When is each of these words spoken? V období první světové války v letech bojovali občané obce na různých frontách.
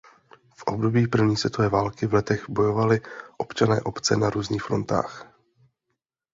V 0.57 0.63
období 0.63 1.07
první 1.07 1.37
světové 1.37 1.69
války 1.69 2.05
v 2.07 2.13
letech 2.13 2.49
bojovali 2.49 3.01
občané 3.37 3.81
obce 3.81 4.15
na 4.17 4.29
různých 4.29 4.63
frontách. 4.63 5.35